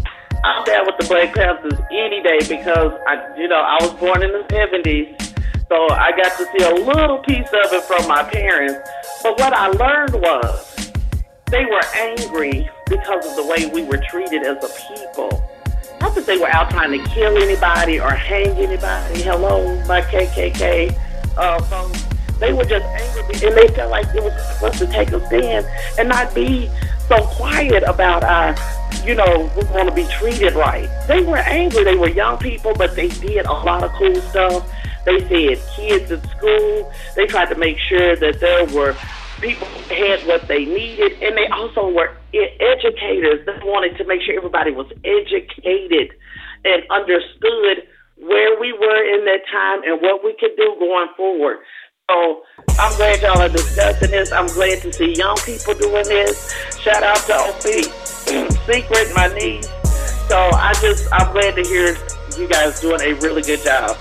I'm 0.43 0.63
down 0.63 0.85
with 0.85 0.95
the 0.97 1.05
Black 1.07 1.35
Panthers 1.35 1.79
any 1.91 2.23
day 2.23 2.39
because 2.47 2.93
I, 3.07 3.35
you 3.37 3.47
know, 3.47 3.59
I 3.59 3.77
was 3.81 3.93
born 3.95 4.23
in 4.23 4.31
the 4.31 4.45
70s, 4.49 5.67
so 5.67 5.89
I 5.93 6.11
got 6.11 6.37
to 6.37 6.45
see 6.45 6.63
a 6.63 6.85
little 6.85 7.17
piece 7.19 7.47
of 7.47 7.73
it 7.73 7.83
from 7.83 8.07
my 8.07 8.23
parents. 8.23 8.89
But 9.21 9.37
what 9.37 9.53
I 9.53 9.67
learned 9.67 10.13
was 10.13 10.91
they 11.51 11.65
were 11.65 11.83
angry 11.93 12.69
because 12.87 13.25
of 13.27 13.35
the 13.35 13.45
way 13.45 13.69
we 13.73 13.83
were 13.83 13.97
treated 13.97 14.43
as 14.43 14.63
a 14.63 14.95
people. 14.95 15.43
Not 15.99 16.15
that 16.15 16.25
they 16.25 16.37
were 16.37 16.47
out 16.47 16.69
trying 16.69 16.91
to 16.91 17.09
kill 17.09 17.37
anybody 17.37 17.99
or 17.99 18.11
hang 18.11 18.51
anybody. 18.57 19.21
Hello, 19.21 19.75
my 19.85 20.01
KKK 20.01 20.97
uh, 21.37 21.61
folks. 21.63 22.05
They 22.39 22.53
were 22.53 22.63
just 22.63 22.85
angry 22.85 23.47
and 23.47 23.57
they 23.57 23.67
felt 23.75 23.91
like 23.91 24.07
it 24.15 24.23
was 24.23 24.33
supposed 24.53 24.77
to 24.79 24.87
take 24.87 25.11
a 25.11 25.25
stand 25.27 25.65
and 25.99 26.07
not 26.07 26.33
be 26.33 26.71
so 27.09 27.25
quiet 27.25 27.83
about 27.83 28.23
our, 28.23 28.55
you 29.03 29.15
know, 29.15 29.51
we 29.57 29.63
want 29.73 29.89
to 29.89 29.95
be 29.95 30.05
treated 30.05 30.53
right. 30.53 30.87
They 31.07 31.21
were 31.21 31.39
angry. 31.39 31.83
They 31.83 31.95
were 31.95 32.09
young 32.09 32.37
people, 32.37 32.73
but 32.75 32.95
they 32.95 33.09
did 33.09 33.45
a 33.45 33.51
lot 33.51 33.83
of 33.83 33.91
cool 33.93 34.15
stuff. 34.21 34.71
They 35.05 35.19
said 35.21 35.59
kids 35.75 36.11
at 36.11 36.23
school. 36.37 36.91
They 37.15 37.25
tried 37.25 37.49
to 37.49 37.55
make 37.55 37.77
sure 37.79 38.15
that 38.15 38.39
there 38.39 38.65
were 38.67 38.95
people 39.41 39.67
had 39.89 40.25
what 40.27 40.47
they 40.47 40.65
needed, 40.65 41.13
and 41.23 41.35
they 41.35 41.47
also 41.47 41.89
were 41.89 42.15
educators. 42.33 43.45
They 43.45 43.59
wanted 43.63 43.97
to 43.97 44.05
make 44.05 44.21
sure 44.21 44.37
everybody 44.37 44.71
was 44.71 44.91
educated 45.03 46.11
and 46.63 46.83
understood 46.91 47.87
where 48.17 48.59
we 48.59 48.73
were 48.73 49.03
in 49.15 49.25
that 49.25 49.41
time 49.51 49.81
and 49.83 50.01
what 50.01 50.23
we 50.23 50.35
could 50.39 50.55
do 50.57 50.75
going 50.77 51.07
forward. 51.15 51.57
So 52.09 52.43
I'm 52.77 52.95
glad 52.97 53.21
y'all 53.21 53.41
are 53.41 53.49
discussing 53.49 54.11
this. 54.11 54.31
I'm 54.31 54.47
glad 54.47 54.81
to 54.81 54.93
see 54.93 55.13
young 55.15 55.35
people 55.45 55.73
doing 55.73 56.03
this. 56.05 56.53
Shout 56.79 57.03
out 57.03 57.17
to 57.27 57.33
OP 57.35 57.61
Secret, 58.67 59.11
my 59.15 59.27
niece. 59.35 59.67
So 60.27 60.37
I 60.37 60.73
just 60.81 61.07
I'm 61.11 61.31
glad 61.33 61.55
to 61.55 61.63
hear 61.63 61.97
you 62.37 62.47
guys 62.47 62.79
doing 62.81 63.01
a 63.01 63.13
really 63.19 63.41
good 63.41 63.63
job. 63.63 63.97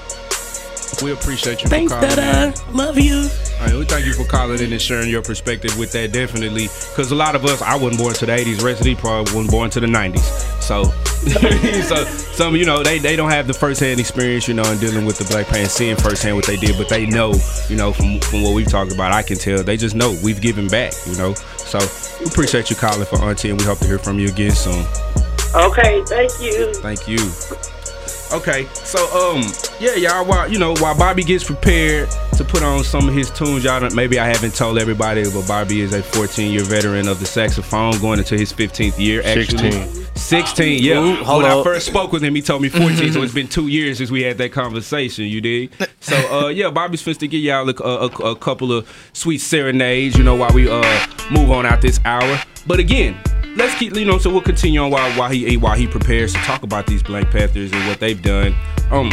We 1.02 1.12
appreciate 1.12 1.62
you 1.62 1.68
Thanks, 1.68 1.92
for 1.92 2.00
calling. 2.00 2.16
Dada. 2.16 2.54
in. 2.68 2.76
Love 2.76 2.98
you. 2.98 3.28
All 3.60 3.66
right, 3.66 3.74
we 3.74 3.84
thank 3.84 4.04
you 4.06 4.14
for 4.14 4.24
calling 4.24 4.60
in 4.60 4.72
and 4.72 4.80
sharing 4.82 5.08
your 5.10 5.22
perspective 5.22 5.78
with 5.78 5.92
that. 5.92 6.12
Definitely, 6.12 6.64
because 6.64 7.10
a 7.12 7.14
lot 7.14 7.34
of 7.34 7.44
us, 7.44 7.62
I 7.62 7.76
wasn't 7.76 7.98
born 7.98 8.14
to 8.14 8.26
the 8.26 8.32
'80s. 8.32 8.62
Rest 8.62 8.80
of 8.80 8.84
these 8.84 8.98
probably 8.98 9.32
wasn't 9.34 9.50
born 9.50 9.70
to 9.70 9.80
the 9.80 9.86
'90s. 9.86 10.57
So, 10.68 10.84
so 11.88 12.04
some, 12.04 12.54
you 12.54 12.66
know, 12.66 12.82
they 12.82 12.98
they 12.98 13.16
don't 13.16 13.30
have 13.30 13.46
the 13.46 13.54
firsthand 13.54 14.00
experience, 14.00 14.46
you 14.46 14.52
know, 14.52 14.70
in 14.70 14.76
dealing 14.78 15.06
with 15.06 15.16
the 15.16 15.24
Black 15.24 15.46
Panther, 15.46 15.70
seeing 15.70 15.96
firsthand 15.96 16.36
what 16.36 16.44
they 16.44 16.56
did, 16.56 16.76
but 16.76 16.90
they 16.90 17.06
know, 17.06 17.32
you 17.70 17.76
know, 17.76 17.90
from 17.94 18.20
from 18.20 18.42
what 18.42 18.54
we've 18.54 18.68
talked 18.68 18.92
about, 18.92 19.10
I 19.10 19.22
can 19.22 19.38
tell 19.38 19.62
they 19.62 19.78
just 19.78 19.94
know 19.94 20.14
we've 20.22 20.42
given 20.42 20.68
back, 20.68 20.92
you 21.06 21.16
know. 21.16 21.32
So 21.56 21.78
we 22.20 22.26
appreciate 22.26 22.68
you 22.68 22.76
calling 22.76 23.06
for 23.06 23.18
Auntie, 23.22 23.48
and 23.48 23.58
we 23.58 23.64
hope 23.64 23.78
to 23.78 23.86
hear 23.86 23.98
from 23.98 24.18
you 24.18 24.28
again 24.28 24.50
soon. 24.50 24.84
Okay, 25.54 26.04
thank 26.04 26.32
you. 26.38 26.74
Thank 26.74 27.08
you. 27.08 27.16
Okay, 28.30 28.66
so 28.74 29.00
um, 29.16 29.42
yeah, 29.80 29.94
y'all. 29.94 30.26
While 30.26 30.52
you 30.52 30.58
know, 30.58 30.74
while 30.76 30.94
Bobby 30.98 31.24
gets 31.24 31.44
prepared 31.44 32.10
to 32.36 32.44
put 32.44 32.62
on 32.62 32.84
some 32.84 33.08
of 33.08 33.14
his 33.14 33.30
tunes, 33.30 33.64
y'all 33.64 33.80
don't, 33.80 33.94
maybe 33.94 34.18
I 34.18 34.26
haven't 34.26 34.54
told 34.54 34.76
everybody, 34.78 35.24
but 35.32 35.48
Bobby 35.48 35.80
is 35.80 35.94
a 35.94 36.02
14-year 36.02 36.64
veteran 36.64 37.08
of 37.08 37.20
the 37.20 37.26
saxophone, 37.26 37.98
going 38.00 38.18
into 38.18 38.36
his 38.36 38.52
15th 38.52 38.98
year. 38.98 39.22
Actually, 39.24 39.70
16. 39.72 39.97
16. 40.28 40.82
Yeah. 40.82 41.00
Ooh, 41.00 41.24
hold 41.24 41.42
when 41.42 41.50
I 41.50 41.56
up. 41.56 41.64
first 41.64 41.86
spoke 41.86 42.12
with 42.12 42.22
him, 42.22 42.34
he 42.34 42.42
told 42.42 42.60
me 42.60 42.68
14, 42.68 43.14
so 43.14 43.22
it's 43.22 43.32
been 43.32 43.48
two 43.48 43.68
years 43.68 43.96
since 43.96 44.10
we 44.10 44.22
had 44.22 44.36
that 44.38 44.52
conversation. 44.52 45.24
You 45.24 45.40
dig? 45.40 45.72
So 46.00 46.16
uh, 46.16 46.48
yeah, 46.48 46.70
Bobby's 46.70 47.02
finna 47.02 47.18
to 47.18 47.28
give 47.28 47.40
y'all 47.40 47.68
a, 47.68 47.72
a, 47.72 48.32
a 48.32 48.36
couple 48.36 48.72
of 48.72 48.88
sweet 49.14 49.38
serenades. 49.38 50.16
You 50.16 50.24
know, 50.24 50.36
while 50.36 50.52
we 50.52 50.68
uh 50.70 51.06
move 51.30 51.50
on 51.50 51.64
out 51.66 51.80
this 51.80 51.98
hour. 52.04 52.40
But 52.66 52.78
again, 52.78 53.18
let's 53.56 53.74
keep 53.78 53.94
you 53.96 54.04
know 54.04 54.18
so 54.18 54.30
we'll 54.30 54.42
continue 54.42 54.80
on 54.80 54.90
while 54.90 55.10
while 55.18 55.30
he 55.30 55.56
while 55.56 55.76
he 55.76 55.86
prepares 55.86 56.34
to 56.34 56.38
talk 56.40 56.62
about 56.62 56.86
these 56.86 57.02
Black 57.02 57.30
Panthers 57.30 57.72
and 57.72 57.86
what 57.88 57.98
they've 57.98 58.22
done. 58.22 58.54
Um 58.90 59.10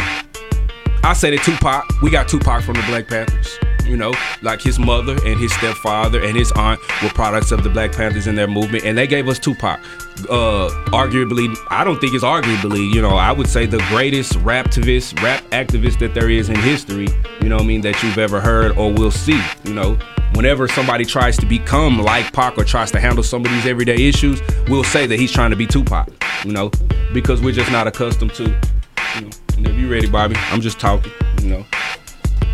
I 1.02 1.12
said 1.14 1.32
that 1.32 1.42
Tupac, 1.44 2.02
we 2.02 2.10
got 2.10 2.28
Tupac 2.28 2.62
from 2.62 2.74
the 2.74 2.82
Black 2.82 3.08
Panthers. 3.08 3.58
You 3.86 3.96
know, 3.96 4.12
like 4.42 4.60
his 4.60 4.78
mother 4.78 5.16
and 5.24 5.40
his 5.40 5.52
stepfather 5.54 6.22
and 6.22 6.36
his 6.36 6.52
aunt 6.52 6.80
were 7.02 7.08
products 7.10 7.52
of 7.52 7.62
the 7.62 7.70
Black 7.70 7.92
Panthers 7.92 8.26
and 8.26 8.36
their 8.36 8.48
movement, 8.48 8.84
and 8.84 8.98
they 8.98 9.06
gave 9.06 9.28
us 9.28 9.38
Tupac. 9.38 9.80
Uh, 10.28 10.68
arguably, 10.92 11.54
I 11.68 11.84
don't 11.84 12.00
think 12.00 12.14
it's 12.14 12.24
arguably, 12.24 12.92
you 12.92 13.02
know, 13.02 13.16
I 13.16 13.32
would 13.32 13.48
say 13.48 13.66
the 13.66 13.78
greatest 13.90 14.34
rap 14.36 14.66
activist, 14.66 15.22
rap 15.22 15.42
activist 15.50 15.98
that 16.00 16.14
there 16.14 16.30
is 16.30 16.48
in 16.48 16.56
history. 16.56 17.08
You 17.40 17.48
know 17.48 17.58
I 17.58 17.62
mean? 17.62 17.80
That 17.80 18.02
you've 18.02 18.18
ever 18.18 18.40
heard 18.40 18.76
or 18.76 18.92
will 18.92 19.10
see. 19.10 19.40
You 19.64 19.74
know, 19.74 19.98
whenever 20.34 20.68
somebody 20.68 21.04
tries 21.04 21.36
to 21.38 21.46
become 21.46 21.98
like 22.00 22.32
Pac 22.32 22.58
or 22.58 22.64
tries 22.64 22.90
to 22.92 23.00
handle 23.00 23.22
some 23.22 23.44
of 23.44 23.50
these 23.50 23.66
everyday 23.66 24.08
issues, 24.08 24.40
we'll 24.68 24.84
say 24.84 25.06
that 25.06 25.18
he's 25.18 25.32
trying 25.32 25.50
to 25.50 25.56
be 25.56 25.66
Tupac. 25.66 26.08
You 26.44 26.52
know, 26.52 26.70
because 27.12 27.40
we're 27.40 27.52
just 27.52 27.70
not 27.70 27.86
accustomed 27.86 28.34
to. 28.34 28.44
You 28.44 29.20
know, 29.22 29.30
and 29.56 29.66
if 29.66 29.76
you 29.76 29.90
ready, 29.90 30.08
Bobby, 30.08 30.36
I'm 30.50 30.60
just 30.60 30.78
talking. 30.80 31.12
You 31.42 31.48
know, 31.48 31.66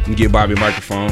and 0.05 0.17
give 0.17 0.33
Bobby 0.33 0.55
a 0.55 0.61
microphone. 0.61 1.11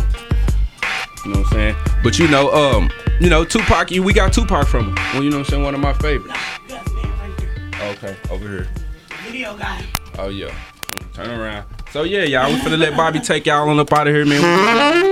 You 1.25 1.33
know 1.33 1.41
what 1.41 1.47
I'm 1.47 1.53
saying? 1.53 1.77
But 2.03 2.19
you 2.19 2.29
know, 2.29 2.53
um, 2.53 2.91
you 3.21 3.29
know, 3.29 3.45
Tupac, 3.45 3.91
you 3.91 4.03
we 4.03 4.13
got 4.13 4.33
Tupac 4.33 4.67
from 4.67 4.89
him. 4.89 4.95
Well, 5.13 5.23
you 5.23 5.31
know 5.31 5.39
what 5.39 5.47
I'm 5.47 5.51
saying? 5.51 5.63
One 5.63 5.75
of 5.75 5.81
my 5.81 5.93
favorites. 5.95 6.39
Okay, 7.83 8.17
over 8.31 8.49
here. 8.49 8.69
Video 9.25 9.57
guy. 9.57 9.85
Oh 10.19 10.29
yeah. 10.29 10.55
Turn 11.13 11.29
around. 11.29 11.67
So 11.93 12.05
yeah, 12.05 12.25
y'all, 12.25 12.53
we 12.53 12.59
finna 12.61 12.79
let 12.79 12.97
Bobby 12.97 13.21
take 13.21 13.47
y'all 13.47 13.69
on 13.69 13.79
up 13.79 13.93
out 13.93 14.07
of 14.07 14.15
here, 14.15 14.25
man. 14.25 15.10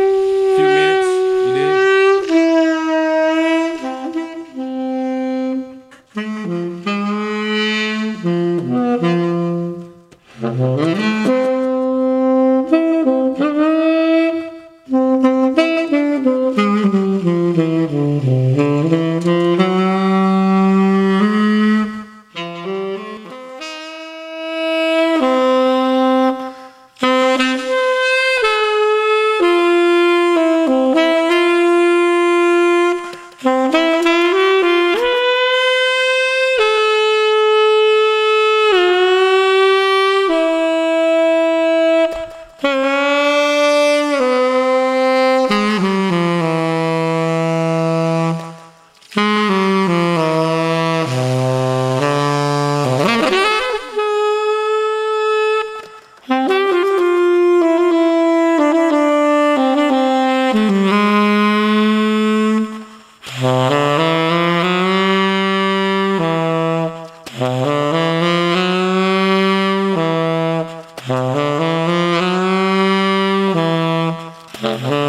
Uh-huh. 74.61 75.08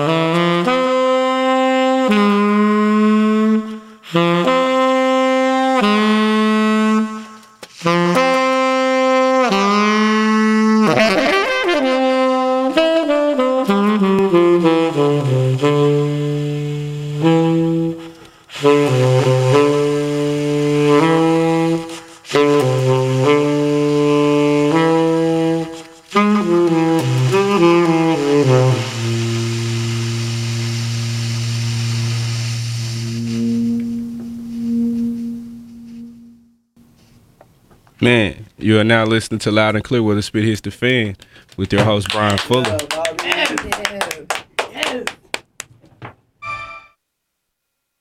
Man, 38.10 38.48
you 38.58 38.80
are 38.80 38.84
now 38.84 39.06
listening 39.06 39.38
to 39.42 39.52
Loud 39.52 39.76
and 39.76 39.84
Clear 39.84 40.02
where 40.02 40.16
the 40.16 40.24
spit 40.24 40.44
hits 40.44 40.62
the 40.62 40.72
fan 40.72 41.16
with 41.58 41.72
your 41.72 41.84
host 41.84 42.10
Brian 42.10 42.40
Fuller. 42.40 42.80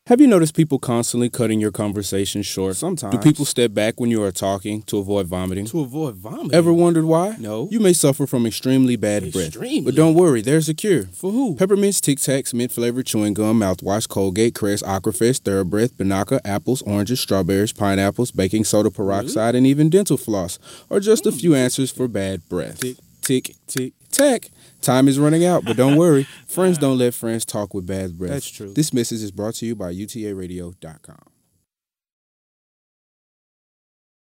Have 0.08 0.22
you 0.22 0.26
noticed 0.26 0.56
people 0.56 0.78
constantly 0.78 1.28
cutting 1.28 1.60
your 1.60 1.70
conversation 1.70 2.40
short? 2.40 2.76
Sometimes. 2.76 3.14
Do 3.14 3.20
people 3.20 3.44
step 3.44 3.74
back 3.74 4.00
when 4.00 4.10
you 4.10 4.22
are 4.22 4.32
talking 4.32 4.80
to 4.84 4.96
avoid 4.96 5.26
vomiting? 5.26 5.66
To 5.66 5.80
avoid 5.80 6.14
vomiting. 6.14 6.54
Ever 6.54 6.72
wondered 6.72 7.04
why? 7.04 7.36
No. 7.38 7.68
You 7.70 7.78
may 7.78 7.92
suffer 7.92 8.26
from 8.26 8.46
extremely 8.46 8.96
bad 8.96 9.30
breath. 9.30 9.48
Extremely? 9.48 9.82
But 9.82 9.96
don't 9.96 10.14
worry, 10.14 10.40
there's 10.40 10.66
a 10.66 10.72
cure. 10.72 11.02
For 11.12 11.30
who? 11.30 11.56
Peppermints, 11.56 12.00
Tic 12.00 12.20
Tacs, 12.20 12.54
mint 12.54 12.72
flavored 12.72 13.04
chewing 13.04 13.34
gum, 13.34 13.60
mouthwash, 13.60 14.08
Colgate, 14.08 14.54
Crest, 14.54 14.82
Aquafresh, 14.82 15.42
TheraBreath, 15.42 15.92
Banaka, 15.92 16.40
apples, 16.42 16.80
oranges, 16.86 17.20
strawberries, 17.20 17.74
pineapples, 17.74 18.30
baking 18.30 18.64
soda 18.64 18.90
peroxide, 18.90 19.54
and 19.54 19.66
even 19.66 19.90
dental 19.90 20.16
floss 20.16 20.58
are 20.90 21.00
just 21.00 21.26
a 21.26 21.30
mm. 21.30 21.38
few 21.38 21.54
answers 21.54 21.90
for 21.90 22.08
bad 22.08 22.48
breath. 22.48 22.82
Tick, 23.28 23.54
tick, 23.66 23.92
tack. 24.10 24.48
Time 24.80 25.06
is 25.06 25.18
running 25.18 25.44
out, 25.44 25.62
but 25.64 25.76
don't 25.76 25.96
worry. 25.96 26.22
friends 26.48 26.78
don't 26.78 26.96
let 26.96 27.12
friends 27.12 27.44
talk 27.44 27.74
with 27.74 27.86
bad 27.86 28.16
breath. 28.16 28.30
That's 28.30 28.48
true. 28.50 28.72
This 28.72 28.94
message 28.94 29.22
is 29.22 29.30
brought 29.30 29.54
to 29.56 29.66
you 29.66 29.76
by 29.76 29.92
UTARadio.com. 29.92 31.37